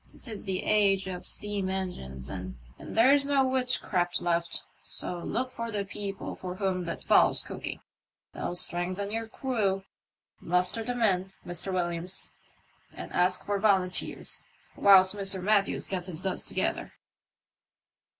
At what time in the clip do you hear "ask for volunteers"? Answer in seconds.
13.13-14.47